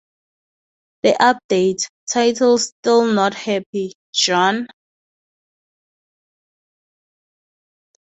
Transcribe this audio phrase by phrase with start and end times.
[1.03, 4.65] The update, titled Still Not Happy, John!